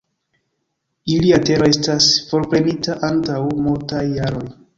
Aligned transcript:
Ilia 1.15 1.37
tero 1.49 1.67
estas 1.73 2.07
forprenita 2.31 2.97
antaŭ 3.11 3.37
multaj 3.69 4.03
jaroj. 4.19 4.45